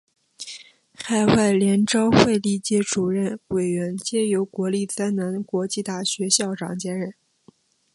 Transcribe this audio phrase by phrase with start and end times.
[0.97, 7.13] 海外联招会历届主任委员皆由国立暨南国际大学校长兼任。